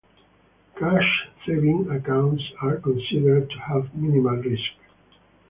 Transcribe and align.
Cash 0.79 1.27
savings 1.45 1.87
accounts 1.91 2.41
are 2.63 2.77
considered 2.77 3.47
to 3.51 3.57
have 3.59 3.93
minimal 3.93 4.37
risk. 4.37 4.71